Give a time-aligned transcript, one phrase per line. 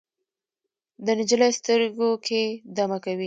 [1.05, 2.41] د نجلۍ سترګو کې
[2.75, 3.19] دمه کوي